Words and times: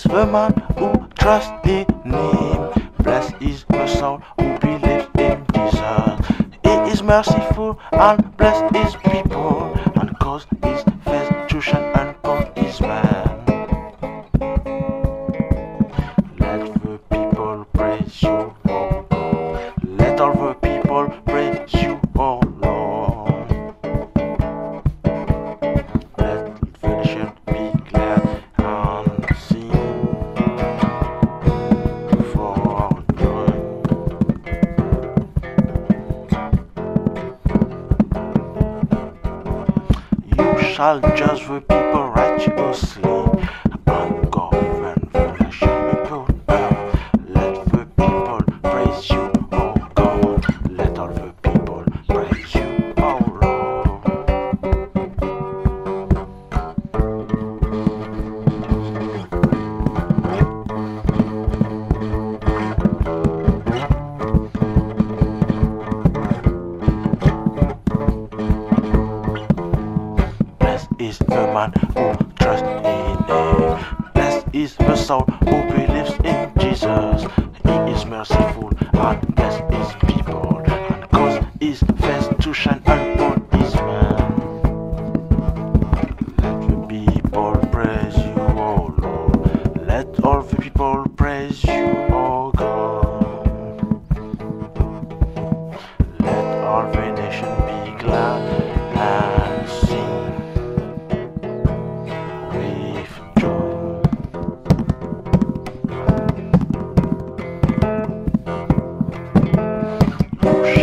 is 0.00 0.10
the 0.10 0.26
man 0.26 0.52
who 0.78 1.08
trusts 1.14 1.52
in 1.68 1.84
him. 2.04 2.70
Blessed 3.02 3.34
is 3.40 3.64
the 3.68 3.86
soul 3.86 4.22
who 4.38 4.58
believes 4.58 5.08
in 5.18 5.44
Jesus. 5.54 6.26
He 6.64 6.74
is 6.92 7.02
merciful 7.02 7.78
and 7.92 8.36
blessed 8.36 8.74
his 8.74 8.96
people 8.96 9.74
and 9.96 10.18
cause 10.18 10.46
his 10.64 10.82
face 11.04 11.28
to 11.50 11.60
shine 11.60 11.92
and 12.00 12.22
call 12.22 12.42
his 12.56 12.80
man. 12.80 13.46
Let 16.38 16.60
the 16.82 16.98
people 17.10 17.66
praise 17.74 18.22
you. 18.22 18.54
Let 19.98 20.20
all 20.20 20.34
the 20.34 20.54
shall 40.80 40.98
judge 41.14 41.46
the 41.46 41.60
people 41.60 42.08
righteously 42.08 43.69
is 71.10 71.18
the 71.18 71.44
man 71.56 71.72
who 71.96 72.06
trusts 72.38 72.68
in 72.68 73.18
him. 73.28 73.84
Blessed 74.14 74.46
is 74.52 74.76
the 74.76 74.94
soul 74.94 75.24
who 75.40 75.56
believes 75.74 76.14
in 76.22 76.38
Jesus. 76.60 77.26
He 77.64 77.74
is 77.94 78.06
merciful 78.06 78.70
and 78.92 79.34
bless 79.34 79.56
his 79.74 79.88
people 80.08 80.62
and 80.66 81.10
cause 81.10 81.44
his 81.58 81.82
face 82.02 82.28
to 82.42 82.54
shine 82.54 82.80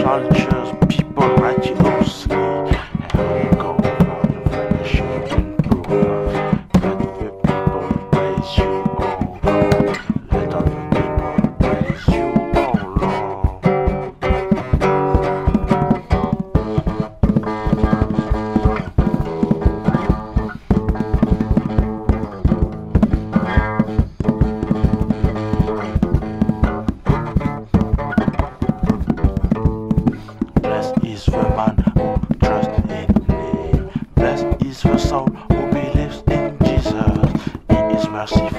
Judge 0.08 0.88
people 0.88 1.28
righteously 1.36 1.97
Is 38.30 38.57